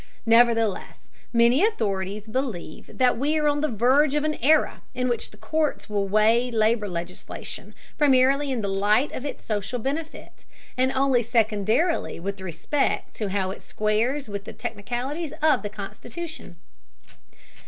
[0.25, 5.29] Nevertheless, many authorities believe that we are on the verge of an era in which
[5.29, 10.43] the courts will weigh labor legislation primarily in the light of its social benefit,
[10.75, 16.55] and only secondarily with respect to how it squares with the technicalities of the Constitution.